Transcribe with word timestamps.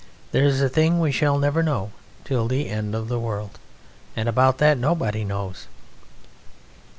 "There's 0.31 0.59
a 0.61 0.67
thing 0.67 0.99
we 0.99 1.11
shall 1.11 1.37
never 1.37 1.61
know 1.61 1.91
till 2.25 2.47
the 2.47 2.67
end 2.69 2.95
of 2.95 3.07
the 3.07 3.19
world 3.19 3.59
and 4.15 4.27
about 4.27 4.57
that 4.57 4.79
nobody 4.79 5.23
knows!" 5.23 5.67